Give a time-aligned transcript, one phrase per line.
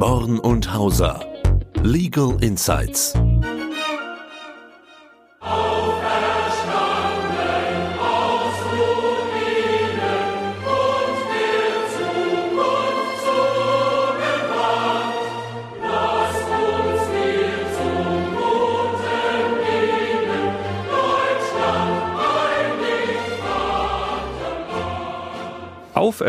[0.00, 1.20] Born und Hauser.
[1.82, 3.12] Legal Insights.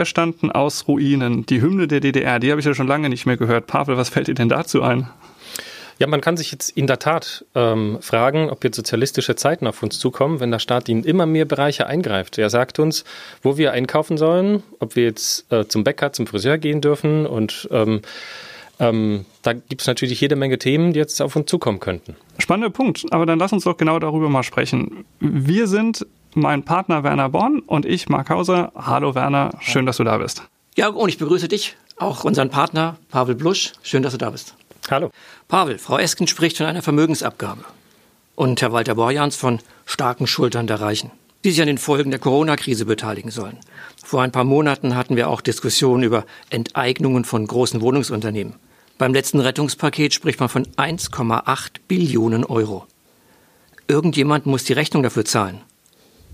[0.02, 3.38] Auferstanden aus Ruinen, die Hymne der DDR, die habe ich ja schon lange nicht mehr
[3.38, 3.68] gehört.
[3.68, 5.08] Pavel, was fällt dir denn dazu ein?
[6.00, 9.84] Ja, man kann sich jetzt in der Tat ähm, fragen, ob jetzt sozialistische Zeiten auf
[9.84, 12.40] uns zukommen, wenn der Staat in immer mehr Bereiche eingreift.
[12.40, 13.04] Er sagt uns,
[13.44, 17.70] wo wir einkaufen sollen, ob wir jetzt äh, zum Bäcker, zum Friseur gehen dürfen und
[17.72, 18.02] ähm,
[18.80, 22.16] ähm, da gibt es natürlich jede Menge Themen, die jetzt auf uns zukommen könnten.
[22.40, 25.06] Spannender Punkt, aber dann lass uns doch genau darüber mal sprechen.
[25.20, 28.72] Wir sind mein Partner Werner Born und ich, Mark Hauser.
[28.76, 30.44] Hallo Werner, schön, dass du da bist.
[30.76, 33.74] Ja, und ich begrüße dich, auch unseren Partner Pavel Blusch.
[33.84, 34.56] Schön, dass du da bist.
[34.90, 35.12] Hallo.
[35.48, 37.64] Pavel, Frau Esken spricht von einer Vermögensabgabe.
[38.36, 41.12] Und Herr Walter Borjans von starken Schultern der Reichen,
[41.44, 43.58] die sich an den Folgen der Corona-Krise beteiligen sollen.
[44.04, 48.56] Vor ein paar Monaten hatten wir auch Diskussionen über Enteignungen von großen Wohnungsunternehmen.
[48.98, 52.86] Beim letzten Rettungspaket spricht man von 1,8 Billionen Euro.
[53.88, 55.62] Irgendjemand muss die Rechnung dafür zahlen.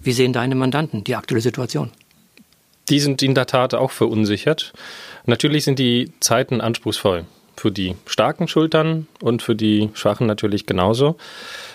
[0.07, 1.91] Wie sehen deine Mandanten die aktuelle Situation?
[2.87, 4.71] Die sind in der Tat auch verunsichert.
[5.25, 7.25] Natürlich sind die Zeiten anspruchsvoll.
[7.57, 11.17] Für die starken Schultern und für die schwachen natürlich genauso.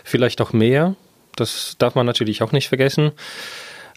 [0.03, 0.97] Vielleicht auch mehr.
[1.37, 3.13] Das darf man natürlich auch nicht vergessen.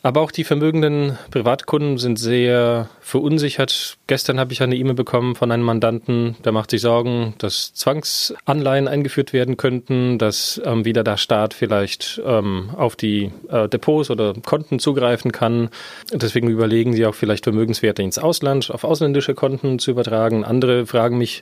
[0.05, 3.97] Aber auch die vermögenden Privatkunden sind sehr verunsichert.
[4.05, 8.87] Gestern habe ich eine E-Mail bekommen von einem Mandanten, der macht sich Sorgen, dass Zwangsanleihen
[8.87, 14.35] eingeführt werden könnten, dass ähm, wieder der Staat vielleicht ähm, auf die äh, Depots oder
[14.45, 15.69] Konten zugreifen kann.
[16.13, 20.45] Deswegen überlegen sie auch vielleicht Vermögenswerte ins Ausland, auf ausländische Konten zu übertragen.
[20.45, 21.41] Andere fragen mich,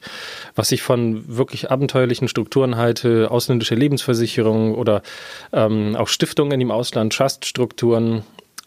[0.56, 5.02] was ich von wirklich abenteuerlichen Strukturen halte, ausländische Lebensversicherungen oder
[5.52, 8.24] ähm, auch Stiftungen im Ausland, Truststrukturen.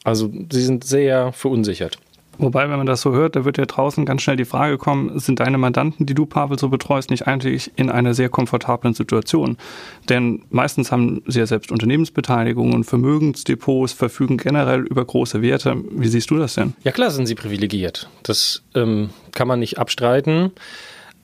[0.07, 1.99] Also sie sind sehr verunsichert.
[2.39, 5.19] Wobei, wenn man das so hört, da wird ja draußen ganz schnell die Frage kommen,
[5.19, 9.57] sind deine Mandanten, die du, Pavel, so betreust, nicht eigentlich in einer sehr komfortablen Situation?
[10.09, 15.77] Denn meistens haben sie ja selbst Unternehmensbeteiligungen, Vermögensdepots, verfügen generell über große Werte.
[15.91, 16.75] Wie siehst du das denn?
[16.85, 18.09] Ja klar sind sie privilegiert.
[18.23, 20.53] Das ähm, kann man nicht abstreiten.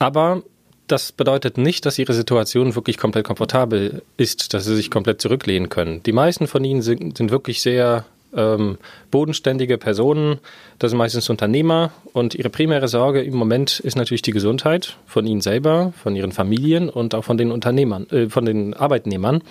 [0.01, 0.43] Aber
[0.89, 5.69] das bedeutet nicht, dass ihre Situation wirklich komplett komfortabel ist, dass sie sich komplett zurücklehnen
[5.69, 6.03] können.
[6.03, 8.79] Die meisten von ihnen sind, sind wirklich sehr ähm,
[9.11, 10.39] bodenständige Personen,
[10.79, 15.27] das sind meistens Unternehmer und ihre primäre Sorge im Moment ist natürlich die Gesundheit von
[15.27, 19.43] ihnen selber, von ihren Familien und auch von den Unternehmern, äh, von den Arbeitnehmern.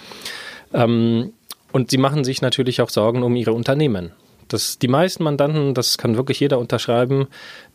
[0.74, 1.34] Ähm,
[1.72, 4.12] und sie machen sich natürlich auch Sorgen um ihre Unternehmen.
[4.52, 7.28] Das, die meisten Mandanten, das kann wirklich jeder unterschreiben,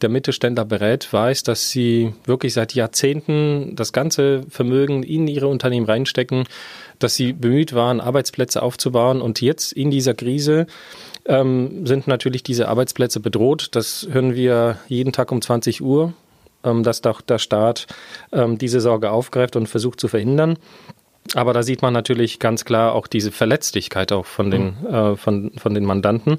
[0.02, 5.86] der Mittelständler berät, weiß, dass sie wirklich seit Jahrzehnten das ganze Vermögen in ihre Unternehmen
[5.86, 6.44] reinstecken,
[6.98, 10.66] dass sie bemüht waren, Arbeitsplätze aufzubauen und jetzt in dieser Krise
[11.24, 13.68] ähm, sind natürlich diese Arbeitsplätze bedroht.
[13.72, 16.12] Das hören wir jeden Tag um 20 Uhr,
[16.62, 17.86] ähm, dass doch der Staat
[18.32, 20.58] ähm, diese Sorge aufgreift und versucht zu verhindern.
[21.34, 24.94] Aber da sieht man natürlich ganz klar auch diese Verletzlichkeit auch von den, mhm.
[24.94, 26.38] äh, von, von den Mandanten.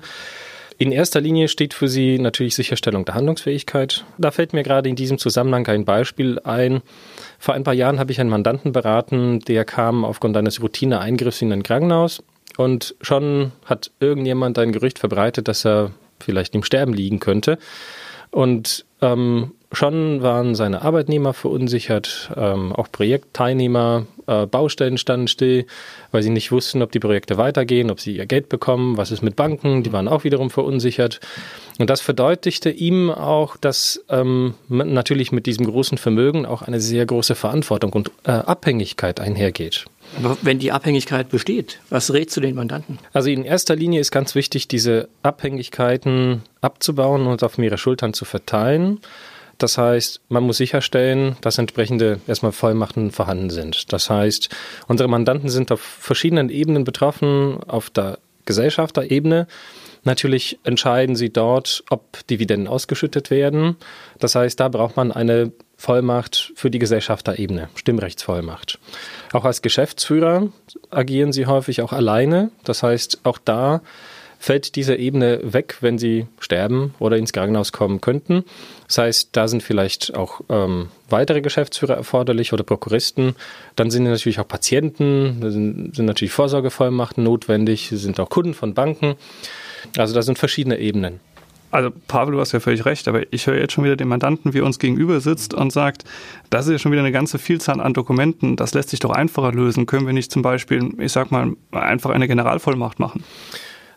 [0.79, 4.05] In erster Linie steht für sie natürlich Sicherstellung der Handlungsfähigkeit.
[4.19, 6.81] Da fällt mir gerade in diesem Zusammenhang ein Beispiel ein.
[7.39, 11.51] Vor ein paar Jahren habe ich einen Mandanten beraten, der kam aufgrund eines Routineeingriffs in
[11.51, 12.23] ein Krankenhaus
[12.57, 17.57] und schon hat irgendjemand ein Gerücht verbreitet, dass er vielleicht im Sterben liegen könnte.
[18.29, 25.65] Und ähm, schon waren seine Arbeitnehmer verunsichert, ähm, auch Projektteilnehmer, äh, Baustellen standen still,
[26.11, 29.21] weil sie nicht wussten, ob die Projekte weitergehen, ob sie ihr Geld bekommen, was ist
[29.21, 31.19] mit Banken, die waren auch wiederum verunsichert.
[31.79, 37.05] Und das verdeutlichte ihm auch, dass ähm, natürlich mit diesem großen Vermögen auch eine sehr
[37.05, 39.85] große Verantwortung und äh, Abhängigkeit einhergeht.
[40.17, 42.99] Aber wenn die Abhängigkeit besteht, was rätst du den Mandanten?
[43.13, 48.25] Also in erster Linie ist ganz wichtig, diese Abhängigkeiten abzubauen und auf mehrere Schultern zu
[48.25, 48.99] verteilen.
[49.57, 53.91] Das heißt, man muss sicherstellen, dass entsprechende erstmal Vollmachten vorhanden sind.
[53.91, 54.49] Das heißt,
[54.87, 59.47] unsere Mandanten sind auf verschiedenen Ebenen betroffen, auf der Gesellschafterebene.
[60.03, 63.75] Natürlich entscheiden sie dort, ob Dividenden ausgeschüttet werden.
[64.19, 68.79] Das heißt, da braucht man eine Vollmacht für die Gesellschafterebene, Stimmrechtsvollmacht.
[69.33, 70.47] Auch als Geschäftsführer
[70.89, 72.51] agieren sie häufig auch alleine.
[72.63, 73.81] Das heißt, auch da
[74.39, 78.43] fällt diese Ebene weg, wenn sie sterben oder ins Krankenhaus kommen könnten.
[78.87, 83.35] Das heißt, da sind vielleicht auch ähm, weitere Geschäftsführer erforderlich oder Prokuristen.
[83.75, 89.15] Dann sind natürlich auch Patienten, sind, sind natürlich Vorsorgevollmachten notwendig, sind auch Kunden von Banken.
[89.97, 91.19] Also da sind verschiedene Ebenen.
[91.69, 94.53] Also Pavel, du hast ja völlig recht, aber ich höre jetzt schon wieder den Mandanten,
[94.53, 96.05] wie er uns gegenüber sitzt und sagt,
[96.49, 99.51] das ist ja schon wieder eine ganze Vielzahl an Dokumenten, das lässt sich doch einfacher
[99.51, 99.85] lösen.
[99.85, 103.23] Können wir nicht zum Beispiel, ich sag mal, einfach eine Generalvollmacht machen?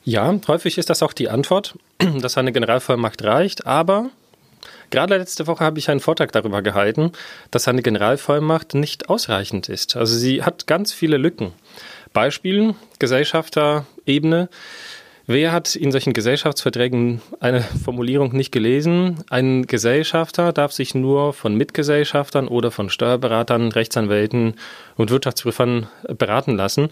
[0.04, 1.74] Ja, häufig ist das auch die Antwort,
[2.20, 4.10] dass eine Generalvollmacht reicht, aber
[4.90, 7.12] Gerade letzte Woche habe ich einen Vortrag darüber gehalten,
[7.52, 9.96] dass eine Generalvollmacht nicht ausreichend ist.
[9.96, 11.52] Also sie hat ganz viele Lücken.
[12.12, 14.48] Beispiel Gesellschafterebene.
[15.32, 19.22] Wer hat in solchen Gesellschaftsverträgen eine Formulierung nicht gelesen?
[19.30, 24.54] Ein Gesellschafter darf sich nur von Mitgesellschaftern oder von Steuerberatern, Rechtsanwälten
[24.96, 25.86] und Wirtschaftsprüfern
[26.18, 26.88] beraten lassen.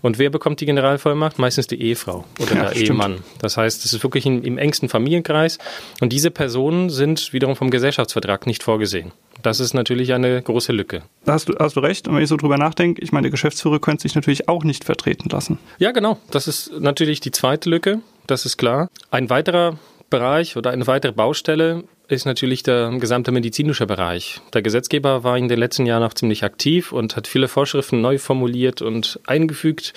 [0.00, 1.38] Und wer bekommt die Generalvollmacht?
[1.38, 2.88] Meistens die Ehefrau oder ja, der stimmt.
[2.88, 3.18] Ehemann.
[3.40, 5.58] Das heißt, es ist wirklich im, im engsten Familienkreis.
[6.00, 9.12] Und diese Personen sind wiederum vom Gesellschaftsvertrag nicht vorgesehen.
[9.40, 11.02] Das ist natürlich eine große Lücke.
[11.24, 12.06] Da hast du, hast du recht.
[12.06, 14.84] Und wenn ich so drüber nachdenke, ich meine, der Geschäftsführer könnte sich natürlich auch nicht
[14.84, 15.58] vertreten lassen.
[15.78, 16.18] Ja, genau.
[16.30, 18.00] Das ist natürlich die zweite Lücke.
[18.26, 18.88] Das ist klar.
[19.10, 19.78] Ein weiterer
[20.10, 24.40] Bereich oder eine weitere Baustelle ist natürlich der gesamte medizinische Bereich.
[24.52, 28.18] Der Gesetzgeber war in den letzten Jahren auch ziemlich aktiv und hat viele Vorschriften neu
[28.18, 29.94] formuliert und eingefügt.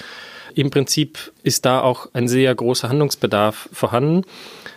[0.56, 4.24] Im Prinzip ist da auch ein sehr großer Handlungsbedarf vorhanden.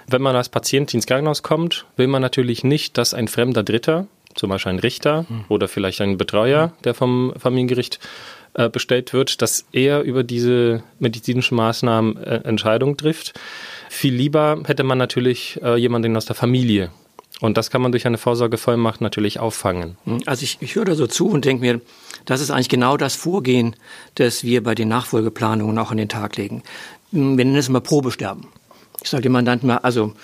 [0.09, 4.09] Wenn man als Patient ins Krankenhaus kommt, will man natürlich nicht, dass ein fremder Dritter
[4.39, 5.45] zum Beispiel ein Richter hm.
[5.49, 7.99] oder vielleicht ein Betreuer, der vom Familiengericht
[8.55, 13.39] äh, bestellt wird, dass er über diese medizinischen Maßnahmen äh, Entscheidungen trifft.
[13.91, 16.91] Viel lieber hätte man natürlich äh, jemanden aus der Familie.
[17.41, 19.97] Und das kann man durch eine Vorsorgevollmacht natürlich auffangen.
[20.05, 21.81] Hm, also ich, ich höre da so zu und denke mir,
[22.25, 23.77] das ist eigentlich genau das Vorgehen,
[24.17, 26.63] das wir bei den Nachfolgeplanungen auch an den Tag legen.
[27.13, 28.47] Hm, wir nennen es immer Probesterben.
[29.03, 30.15] Ich sage dem Mandanten mal, also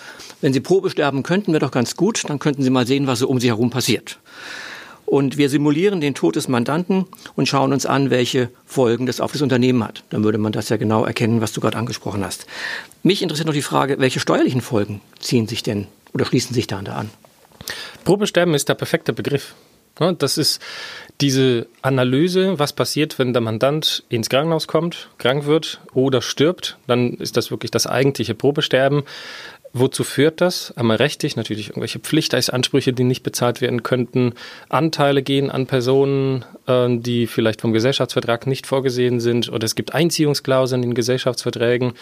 [0.44, 3.20] wenn Sie Probe sterben könnten, wäre doch ganz gut, dann könnten Sie mal sehen, was
[3.20, 4.18] so um Sie herum passiert.
[5.06, 9.32] Und wir simulieren den Tod des Mandanten und schauen uns an, welche Folgen das auf
[9.32, 10.04] das Unternehmen hat.
[10.10, 12.44] Dann würde man das ja genau erkennen, was du gerade angesprochen hast.
[13.02, 16.76] Mich interessiert noch die Frage, welche steuerlichen Folgen ziehen sich denn oder schließen sich da
[16.76, 17.08] an?
[18.04, 19.54] Probesterben ist der perfekte Begriff.
[20.18, 20.60] Das ist
[21.22, 27.14] diese Analyse, was passiert, wenn der Mandant ins Krankenhaus kommt, krank wird oder stirbt, dann
[27.14, 29.04] ist das wirklich das eigentliche Probesterben.
[29.76, 30.72] Wozu führt das?
[30.76, 34.34] Einmal rechtlich natürlich irgendwelche Pflichtansprüche, die nicht bezahlt werden könnten.
[34.68, 39.50] Anteile gehen an Personen, äh, die vielleicht vom Gesellschaftsvertrag nicht vorgesehen sind.
[39.50, 41.94] Oder es gibt Einziehungsklauseln in Gesellschaftsverträgen,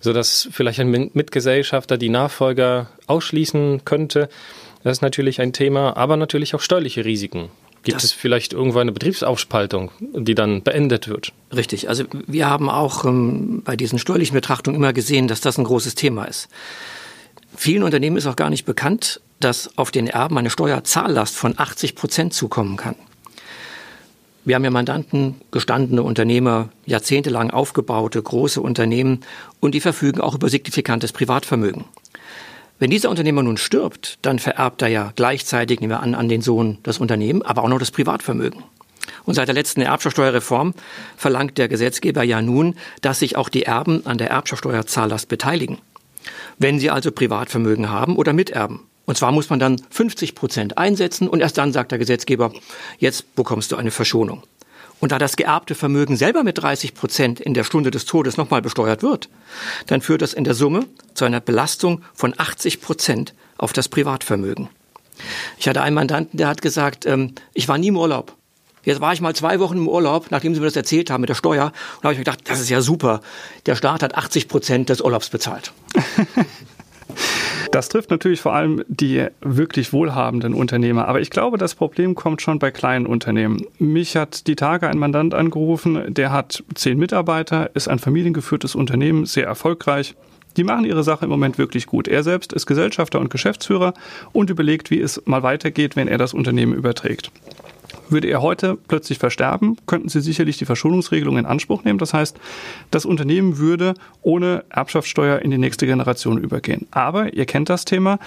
[0.00, 4.30] sodass vielleicht ein Mitgesellschafter die Nachfolger ausschließen könnte.
[4.82, 7.50] Das ist natürlich ein Thema, aber natürlich auch steuerliche Risiken.
[7.82, 11.32] Gibt das es vielleicht irgendwo eine Betriebsaufspaltung, die dann beendet wird?
[11.54, 11.90] Richtig.
[11.90, 15.94] Also wir haben auch ähm, bei diesen steuerlichen Betrachtungen immer gesehen, dass das ein großes
[15.94, 16.48] Thema ist.
[17.56, 21.94] Vielen Unternehmen ist auch gar nicht bekannt, dass auf den Erben eine Steuerzahllast von 80
[21.94, 22.96] Prozent zukommen kann.
[24.44, 29.20] Wir haben ja Mandanten, gestandene Unternehmer, jahrzehntelang aufgebaute große Unternehmen
[29.60, 31.84] und die verfügen auch über signifikantes Privatvermögen.
[32.78, 36.42] Wenn dieser Unternehmer nun stirbt, dann vererbt er ja gleichzeitig, nehmen wir an, an den
[36.42, 38.62] Sohn das Unternehmen, aber auch noch das Privatvermögen.
[39.24, 40.74] Und seit der letzten Erbschaftssteuerreform
[41.16, 45.78] verlangt der Gesetzgeber ja nun, dass sich auch die Erben an der Erbschaftssteuerzahllast beteiligen
[46.58, 48.86] wenn sie also Privatvermögen haben oder miterben.
[49.06, 52.52] Und zwar muss man dann 50 Prozent einsetzen und erst dann sagt der Gesetzgeber,
[52.98, 54.42] jetzt bekommst du eine Verschonung.
[55.00, 58.62] Und da das geerbte Vermögen selber mit 30 Prozent in der Stunde des Todes nochmal
[58.62, 59.28] besteuert wird,
[59.86, 64.68] dann führt das in der Summe zu einer Belastung von 80 Prozent auf das Privatvermögen.
[65.56, 68.36] Ich hatte einen Mandanten, der hat gesagt, ähm, ich war nie im Urlaub.
[68.84, 71.30] Jetzt war ich mal zwei Wochen im Urlaub, nachdem Sie mir das erzählt haben mit
[71.30, 71.66] der Steuer.
[71.66, 71.72] Und
[72.02, 73.20] da habe ich mir gedacht, das ist ja super.
[73.66, 75.72] Der Staat hat 80 Prozent des Urlaubs bezahlt.
[77.70, 81.06] Das trifft natürlich vor allem die wirklich wohlhabenden Unternehmer.
[81.06, 83.62] Aber ich glaube, das Problem kommt schon bei kleinen Unternehmen.
[83.78, 89.26] Mich hat die Tage ein Mandant angerufen, der hat zehn Mitarbeiter, ist ein familiengeführtes Unternehmen,
[89.26, 90.14] sehr erfolgreich.
[90.56, 92.08] Die machen ihre Sache im Moment wirklich gut.
[92.08, 93.92] Er selbst ist Gesellschafter und Geschäftsführer
[94.32, 97.30] und überlegt, wie es mal weitergeht, wenn er das Unternehmen überträgt.
[98.10, 101.98] Würde er heute plötzlich versterben, könnten Sie sicherlich die Verschonungsregelung in Anspruch nehmen.
[101.98, 102.38] Das heißt,
[102.90, 106.86] das Unternehmen würde ohne Erbschaftssteuer in die nächste Generation übergehen.
[106.90, 108.18] Aber ihr kennt das Thema.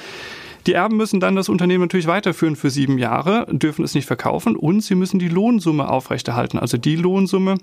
[0.68, 4.56] Die Erben müssen dann das Unternehmen natürlich weiterführen für sieben Jahre, dürfen es nicht verkaufen
[4.56, 7.58] und sie müssen die Lohnsumme aufrechterhalten, also die Lohnsumme,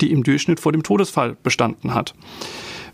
[0.00, 2.14] die im Durchschnitt vor dem Todesfall bestanden hat.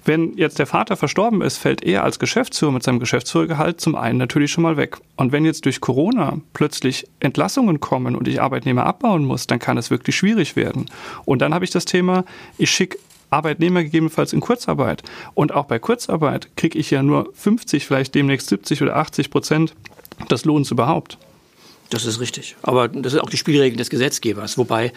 [0.06, 4.18] Wenn jetzt der Vater verstorben ist, fällt er als Geschäftsführer mit seinem Geschäftsführergehalt zum einen
[4.18, 4.98] natürlich schon mal weg.
[5.16, 9.76] Und wenn jetzt durch Corona plötzlich Entlassungen kommen und ich Arbeitnehmer abbauen muss, dann kann
[9.78, 10.86] es wirklich schwierig werden.
[11.24, 12.24] Und dann habe ich das Thema,
[12.56, 12.98] ich schicke
[13.30, 15.02] Arbeitnehmer gegebenenfalls in Kurzarbeit.
[15.34, 19.74] Und auch bei Kurzarbeit kriege ich ja nur 50, vielleicht demnächst 70 oder 80 Prozent
[20.30, 21.18] des Lohns überhaupt.
[21.90, 22.56] Das ist richtig.
[22.62, 24.58] Aber das ist auch die Spielregel des Gesetzgebers.
[24.58, 24.92] Wobei,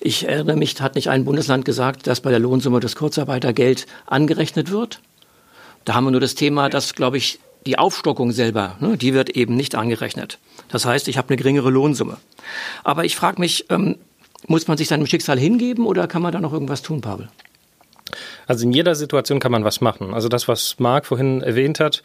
[0.00, 4.70] ich erinnere mich, hat nicht ein Bundesland gesagt, dass bei der Lohnsumme das Kurzarbeitergeld angerechnet
[4.70, 5.00] wird?
[5.84, 9.30] Da haben wir nur das Thema, dass, glaube ich, die Aufstockung selber, ne, die wird
[9.30, 10.38] eben nicht angerechnet.
[10.68, 12.18] Das heißt, ich habe eine geringere Lohnsumme.
[12.82, 13.96] Aber ich frage mich, ähm,
[14.46, 17.28] muss man sich seinem Schicksal hingeben oder kann man da noch irgendwas tun, Pavel?
[18.46, 20.12] Also in jeder Situation kann man was machen.
[20.12, 22.02] Also das, was Marc vorhin erwähnt hat,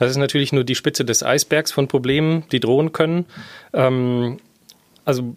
[0.00, 3.26] das ist natürlich nur die Spitze des Eisbergs von Problemen, die drohen können.
[3.74, 4.38] Ähm,
[5.04, 5.36] also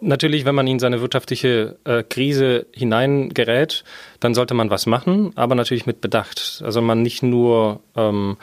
[0.00, 3.84] natürlich, wenn man in seine wirtschaftliche äh, Krise hineingerät,
[4.18, 6.62] dann sollte man was machen, aber natürlich mit Bedacht.
[6.64, 8.38] Also man nicht nur ähm,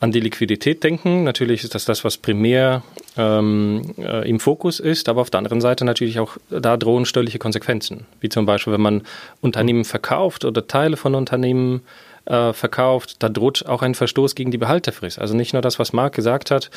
[0.00, 1.24] an die Liquidität denken.
[1.24, 2.82] Natürlich ist das das, was primär
[3.18, 7.38] ähm, äh, im Fokus ist, aber auf der anderen Seite natürlich auch, da drohen steuerliche
[7.38, 8.06] Konsequenzen.
[8.20, 9.02] Wie zum Beispiel, wenn man
[9.42, 12.09] Unternehmen verkauft oder Teile von Unternehmen äh,
[12.52, 15.18] verkauft, da droht auch ein Verstoß gegen die Behaltefrist.
[15.18, 16.70] Also nicht nur das, was Marc gesagt hat,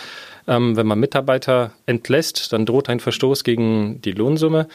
[0.48, 4.68] ähm, wenn man Mitarbeiter entlässt, dann droht ein Verstoß gegen die Lohnsumme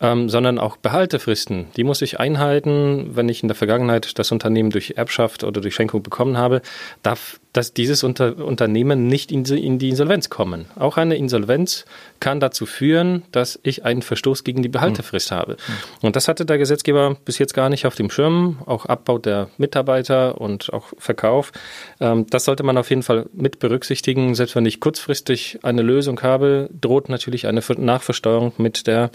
[0.00, 1.66] ähm, sondern auch Behaltefristen.
[1.76, 3.10] Die muss ich einhalten.
[3.14, 6.62] Wenn ich in der Vergangenheit das Unternehmen durch Erbschaft oder durch Schenkung bekommen habe,
[7.02, 10.66] darf dass dieses Unter Unternehmen nicht in, in die Insolvenz kommen.
[10.76, 11.84] Auch eine Insolvenz
[12.18, 15.36] kann dazu führen, dass ich einen Verstoß gegen die Behaltefrist mhm.
[15.36, 15.56] habe.
[16.02, 18.58] Und das hatte der Gesetzgeber bis jetzt gar nicht auf dem Schirm.
[18.66, 21.52] Auch Abbau der Mitarbeiter und auch Verkauf.
[22.00, 24.34] Ähm, das sollte man auf jeden Fall mit berücksichtigen.
[24.34, 29.12] Selbst wenn ich kurzfristig eine Lösung habe, droht natürlich eine Nachversteuerung mit der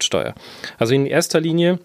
[0.00, 0.34] Erbschaftssteuer.
[0.78, 1.78] Also in erster Linie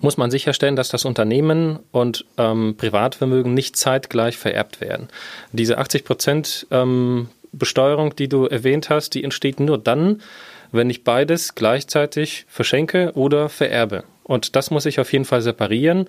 [0.00, 5.08] muss man sicherstellen, dass das Unternehmen und ähm, Privatvermögen nicht zeitgleich vererbt werden.
[5.52, 10.22] Diese 80 Prozent ähm, Besteuerung, die du erwähnt hast, die entsteht nur dann,
[10.70, 14.04] wenn ich beides gleichzeitig verschenke oder vererbe.
[14.22, 16.06] Und das muss ich auf jeden Fall separieren.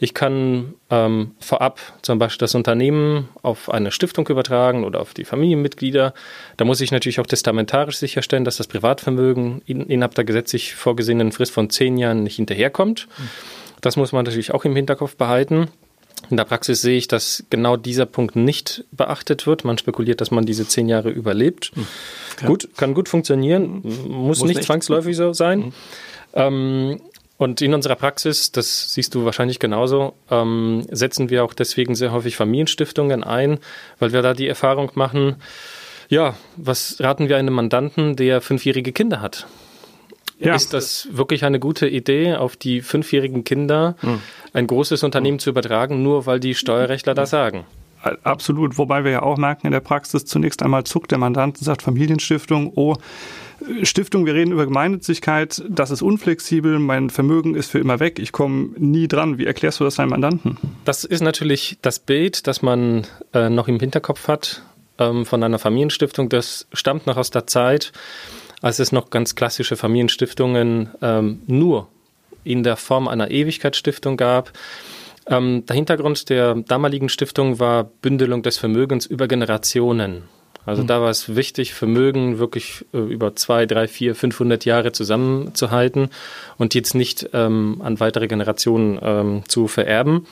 [0.00, 5.24] Ich kann ähm, vorab zum Beispiel das Unternehmen auf eine Stiftung übertragen oder auf die
[5.24, 6.14] Familienmitglieder.
[6.56, 11.32] Da muss ich natürlich auch testamentarisch sicherstellen, dass das Privatvermögen in, innerhalb der gesetzlich vorgesehenen
[11.32, 13.08] Frist von zehn Jahren nicht hinterherkommt.
[13.80, 15.68] Das muss man natürlich auch im Hinterkopf behalten.
[16.30, 19.64] In der Praxis sehe ich, dass genau dieser Punkt nicht beachtet wird.
[19.64, 21.72] Man spekuliert, dass man diese zehn Jahre überlebt.
[21.74, 21.86] Mhm.
[22.46, 25.58] Gut, kann gut funktionieren, muss, muss nicht, nicht, zwangsläufig so sein.
[25.58, 25.72] Mhm.
[26.34, 27.00] Ähm,
[27.38, 32.12] und in unserer Praxis, das siehst du wahrscheinlich genauso, ähm, setzen wir auch deswegen sehr
[32.12, 33.60] häufig Familienstiftungen ein,
[34.00, 35.36] weil wir da die Erfahrung machen,
[36.08, 39.46] ja, was raten wir einem Mandanten, der fünfjährige Kinder hat?
[40.40, 40.54] Ja.
[40.54, 44.20] Ist das wirklich eine gute Idee, auf die fünfjährigen Kinder hm.
[44.52, 45.40] ein großes Unternehmen hm.
[45.40, 47.64] zu übertragen, nur weil die Steuerrechtler das sagen?
[48.22, 51.64] Absolut, wobei wir ja auch merken in der Praxis, zunächst einmal zuckt der Mandant und
[51.64, 52.94] sagt Familienstiftung, oh,
[53.82, 58.32] Stiftung, wir reden über Gemeinnützigkeit, das ist unflexibel, mein Vermögen ist für immer weg, ich
[58.32, 59.38] komme nie dran.
[59.38, 60.56] Wie erklärst du das deinem Mandanten?
[60.84, 64.62] Das ist natürlich das Bild, das man äh, noch im Hinterkopf hat
[64.98, 66.28] ähm, von einer Familienstiftung.
[66.28, 67.92] Das stammt noch aus der Zeit,
[68.62, 71.88] als es noch ganz klassische Familienstiftungen ähm, nur
[72.44, 74.52] in der Form einer Ewigkeitsstiftung gab.
[75.26, 80.22] Ähm, der Hintergrund der damaligen Stiftung war Bündelung des Vermögens über Generationen.
[80.68, 80.86] Also mhm.
[80.86, 86.10] da war es wichtig, Vermögen wirklich äh, über zwei, drei, vier, 500 Jahre zusammenzuhalten
[86.58, 90.26] und jetzt nicht ähm, an weitere Generationen ähm, zu vererben.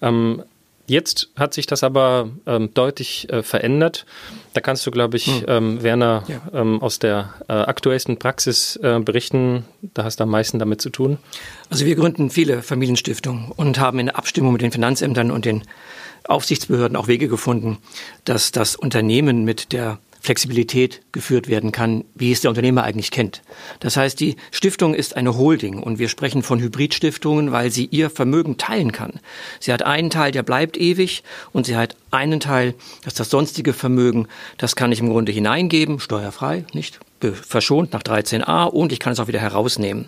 [0.00, 0.42] Ähm,
[0.86, 4.04] Jetzt hat sich das aber ähm, deutlich äh, verändert.
[4.52, 5.44] Da kannst du, glaube ich, hm.
[5.46, 6.42] ähm, Werner, ja.
[6.52, 9.64] ähm, aus der äh, aktuellsten Praxis äh, berichten.
[9.94, 11.18] Da hast du am meisten damit zu tun.
[11.70, 15.62] Also wir gründen viele Familienstiftungen und haben in Abstimmung mit den Finanzämtern und den
[16.24, 17.78] Aufsichtsbehörden auch Wege gefunden,
[18.24, 23.42] dass das Unternehmen mit der Flexibilität geführt werden kann, wie es der Unternehmer eigentlich kennt.
[23.80, 28.08] Das heißt, die Stiftung ist eine Holding und wir sprechen von Hybridstiftungen, weil sie ihr
[28.08, 29.18] Vermögen teilen kann.
[29.58, 33.30] Sie hat einen Teil, der bleibt ewig und sie hat einen Teil, das ist das
[33.30, 39.00] sonstige Vermögen, das kann ich im Grunde hineingeben, steuerfrei, nicht verschont nach 13a und ich
[39.00, 40.06] kann es auch wieder herausnehmen.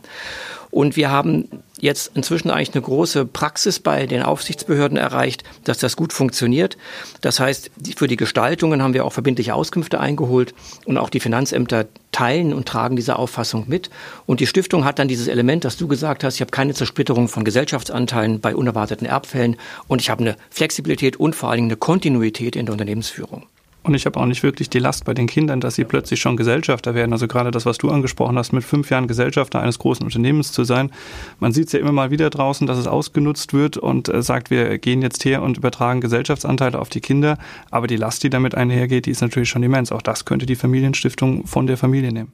[0.75, 5.95] Und wir haben jetzt inzwischen eigentlich eine große Praxis bei den Aufsichtsbehörden erreicht, dass das
[5.95, 6.76] gut funktioniert.
[7.21, 10.52] Das heißt, für die Gestaltungen haben wir auch verbindliche Auskünfte eingeholt
[10.85, 13.88] und auch die Finanzämter teilen und tragen diese Auffassung mit.
[14.26, 17.28] Und die Stiftung hat dann dieses Element, das du gesagt hast, ich habe keine Zersplitterung
[17.28, 19.54] von Gesellschaftsanteilen bei unerwarteten Erbfällen
[19.87, 23.47] und ich habe eine Flexibilität und vor allen Dingen eine Kontinuität in der Unternehmensführung.
[23.85, 26.38] Und ich habe auch nicht wirklich die Last bei den Kindern, dass sie plötzlich schon
[26.38, 27.12] Gesellschafter werden.
[27.12, 30.64] Also gerade das, was du angesprochen hast, mit fünf Jahren Gesellschafter eines großen Unternehmens zu
[30.64, 30.91] sein.
[31.38, 34.50] Man sieht es ja immer mal wieder draußen, dass es ausgenutzt wird und äh, sagt,
[34.50, 37.37] wir gehen jetzt her und übertragen Gesellschaftsanteile auf die Kinder.
[37.71, 39.93] Aber die Last, die damit einhergeht, die ist natürlich schon immens.
[39.93, 42.33] Auch das könnte die Familienstiftung von der Familie nehmen.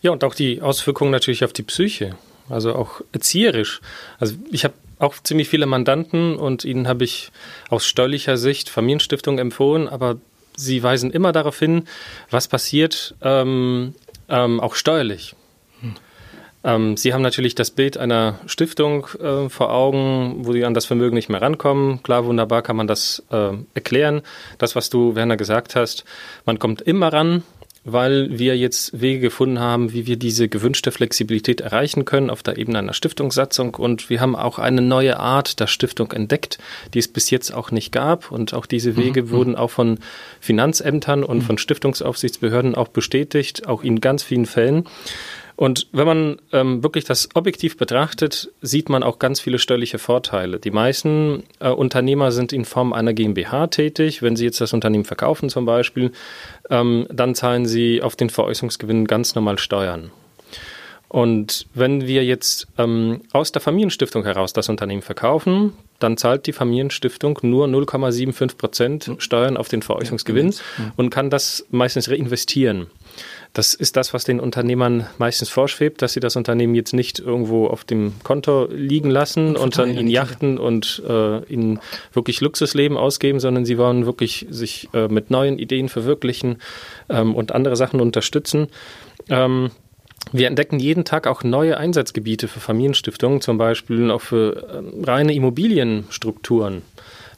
[0.00, 2.16] Ja, und auch die Auswirkungen natürlich auf die Psyche.
[2.48, 3.82] Also auch erzieherisch.
[4.18, 7.32] Also ich habe auch ziemlich viele Mandanten und ihnen habe ich
[7.68, 10.16] aus steuerlicher Sicht Familienstiftung empfohlen, aber
[10.56, 11.84] Sie weisen immer darauf hin,
[12.30, 13.94] was passiert, ähm,
[14.28, 15.36] ähm, auch steuerlich.
[15.80, 15.94] Hm.
[16.64, 20.86] Ähm, Sie haben natürlich das Bild einer Stiftung äh, vor Augen, wo Sie an das
[20.86, 22.02] Vermögen nicht mehr rankommen.
[22.02, 24.22] Klar, wunderbar kann man das äh, erklären.
[24.58, 26.04] Das, was du, Werner, gesagt hast,
[26.44, 27.44] man kommt immer ran,
[27.86, 32.58] weil wir jetzt Wege gefunden haben, wie wir diese gewünschte Flexibilität erreichen können auf der
[32.58, 33.76] Ebene einer Stiftungssatzung.
[33.76, 36.58] Und wir haben auch eine neue Art der Stiftung entdeckt,
[36.94, 38.32] die es bis jetzt auch nicht gab.
[38.32, 39.30] Und auch diese Wege mhm.
[39.30, 40.00] wurden auch von
[40.40, 41.42] Finanzämtern und mhm.
[41.42, 44.84] von Stiftungsaufsichtsbehörden auch bestätigt, auch in ganz vielen Fällen.
[45.56, 50.60] Und wenn man ähm, wirklich das objektiv betrachtet, sieht man auch ganz viele steuerliche Vorteile.
[50.60, 54.20] Die meisten äh, Unternehmer sind in Form einer GmbH tätig.
[54.20, 56.12] Wenn sie jetzt das Unternehmen verkaufen zum Beispiel,
[56.68, 60.12] ähm, dann zahlen sie auf den Veräußerungsgewinn ganz normal Steuern.
[61.08, 66.52] Und wenn wir jetzt ähm, aus der Familienstiftung heraus das Unternehmen verkaufen, dann zahlt die
[66.52, 70.54] Familienstiftung nur 0,75 Prozent Steuern auf den Veräußerungsgewinn
[70.96, 72.88] und kann das meistens reinvestieren.
[73.56, 77.68] Das ist das, was den Unternehmern meistens vorschwebt, dass sie das Unternehmen jetzt nicht irgendwo
[77.68, 81.80] auf dem Konto liegen lassen und, und dann in Yachten und äh, in
[82.12, 86.58] wirklich Luxusleben ausgeben, sondern sie wollen wirklich sich äh, mit neuen Ideen verwirklichen
[87.08, 88.66] ähm, und andere Sachen unterstützen.
[89.30, 89.70] Ähm,
[90.32, 95.32] wir entdecken jeden Tag auch neue Einsatzgebiete für Familienstiftungen, zum Beispiel auch für äh, reine
[95.32, 96.82] Immobilienstrukturen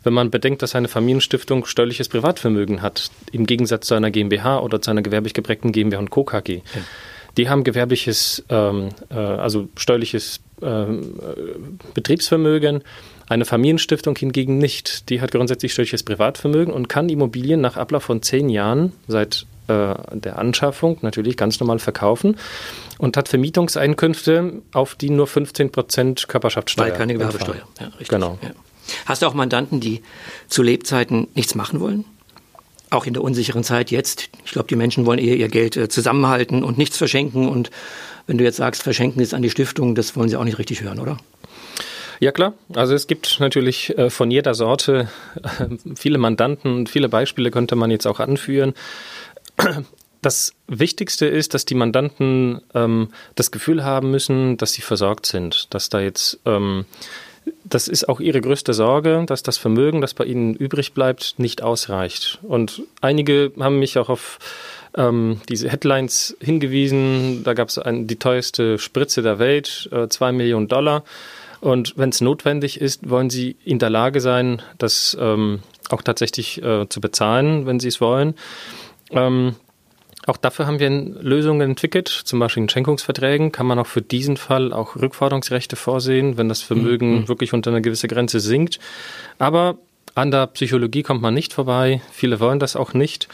[0.05, 4.81] wenn man bedenkt, dass eine Familienstiftung steuerliches Privatvermögen hat, im Gegensatz zu einer GmbH oder
[4.81, 6.25] zu einer gewerblich geprägten GmbH und Co.
[6.25, 6.57] KG.
[6.57, 6.63] Ja.
[7.37, 12.83] Die haben gewerbliches, ähm, äh, also steuerliches ähm, äh, Betriebsvermögen.
[13.29, 15.09] Eine Familienstiftung hingegen nicht.
[15.09, 19.95] Die hat grundsätzlich steuerliches Privatvermögen und kann Immobilien nach Ablauf von zehn Jahren seit äh,
[20.13, 22.37] der Anschaffung natürlich ganz normal verkaufen
[22.99, 26.87] und hat Vermietungseinkünfte, auf die nur 15 Prozent Körperschaftssteuer.
[26.87, 27.63] Weil keine Gewerbesteuer.
[27.79, 28.09] Ja, richtig.
[28.09, 28.39] Genau.
[28.43, 28.51] Ja.
[29.07, 30.03] Hast du auch Mandanten, die
[30.49, 32.05] zu Lebzeiten nichts machen wollen?
[32.91, 34.31] Auch in der unsicheren Zeit jetzt.
[34.45, 37.49] Ich glaube, die Menschen wollen eher ihr Geld äh, zusammenhalten und nichts verschenken.
[37.49, 37.71] Und
[38.27, 40.83] wenn du jetzt sagst, verschenken ist an die Stiftung, das wollen sie auch nicht richtig
[40.83, 41.19] hören, oder?
[42.21, 47.51] Ja klar, also es gibt natürlich äh, von jeder Sorte äh, viele Mandanten viele Beispiele
[47.53, 48.75] könnte man jetzt auch anführen.
[50.21, 55.73] Das Wichtigste ist, dass die Mandanten ähm, das Gefühl haben müssen, dass sie versorgt sind,
[55.73, 56.87] dass da jetzt ähm,
[57.69, 61.63] das ist auch ihre größte Sorge, dass das Vermögen, das bei ihnen übrig bleibt, nicht
[61.63, 62.39] ausreicht.
[62.43, 64.39] Und einige haben mich auch auf
[64.97, 67.45] ähm, diese Headlines hingewiesen.
[67.45, 71.05] Da gab es die teuerste Spritze der Welt, äh, zwei Millionen Dollar.
[71.61, 76.63] Und wenn es notwendig ist, wollen sie in der Lage sein, das ähm, auch tatsächlich
[76.63, 78.35] äh, zu bezahlen, wenn sie es wollen.
[79.11, 79.57] Ähm,
[80.29, 84.37] auch dafür haben wir Lösungen entwickelt, zum Beispiel in Schenkungsverträgen kann man auch für diesen
[84.37, 87.29] Fall auch Rückforderungsrechte vorsehen, wenn das Vermögen mhm.
[87.29, 88.79] wirklich unter eine gewisse Grenze sinkt.
[89.39, 89.79] Aber
[90.15, 93.29] an der Psychologie kommt man nicht vorbei, viele wollen das auch nicht.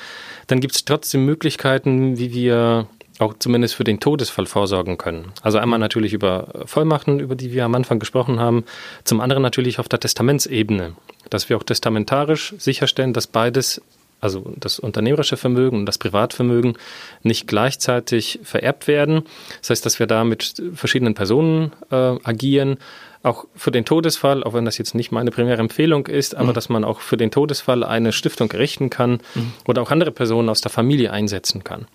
[0.46, 2.87] Dann gibt es trotzdem Möglichkeiten, wie wir
[3.18, 5.33] auch zumindest für den Todesfall vorsorgen können.
[5.42, 8.64] Also einmal natürlich über Vollmachten, über die wir am Anfang gesprochen haben,
[9.04, 10.94] zum anderen natürlich auf der Testamentsebene,
[11.30, 13.80] dass wir auch testamentarisch sicherstellen, dass beides
[14.24, 16.76] also das unternehmerische Vermögen und das Privatvermögen,
[17.22, 19.22] nicht gleichzeitig vererbt werden.
[19.60, 22.78] Das heißt, dass wir da mit verschiedenen Personen äh, agieren,
[23.24, 26.54] auch für den Todesfall, auch wenn das jetzt nicht meine primäre Empfehlung ist, aber mhm.
[26.54, 29.52] dass man auch für den Todesfall eine Stiftung errichten kann mhm.
[29.66, 31.87] oder auch andere Personen aus der Familie einsetzen kann.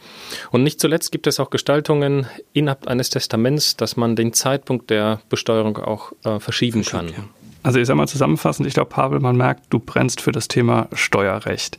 [0.52, 5.22] Und nicht zuletzt gibt es auch Gestaltungen innerhalb eines Testaments, dass man den Zeitpunkt der
[5.30, 7.10] Besteuerung auch äh, verschieben kann.
[7.10, 7.24] Ja.
[7.64, 10.88] Also ich sage mal zusammenfassend, ich glaube, Pavel, man merkt, du brennst für das Thema
[10.94, 11.78] Steuerrecht.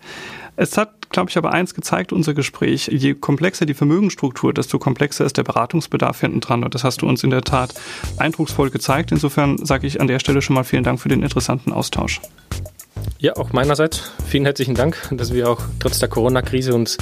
[0.57, 2.89] Es hat, glaube ich, aber eins gezeigt, unser Gespräch.
[2.89, 6.65] Je komplexer die Vermögensstruktur, desto komplexer ist der Beratungsbedarf hinten dran.
[6.65, 7.73] Und das hast du uns in der Tat
[8.19, 9.11] eindrucksvoll gezeigt.
[9.11, 12.21] Insofern sage ich an der Stelle schon mal vielen Dank für den interessanten Austausch.
[13.19, 16.99] Ja, auch meinerseits vielen herzlichen Dank, dass wir auch trotz der Corona-Krise uns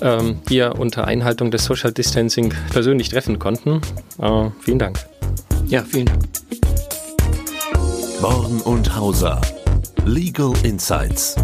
[0.00, 3.82] ähm, hier unter Einhaltung des Social Distancing persönlich treffen konnten.
[4.18, 4.98] Äh, vielen Dank.
[5.66, 6.22] Ja, vielen Dank.
[8.20, 9.40] Born und Hauser.
[10.04, 11.36] Legal Insights.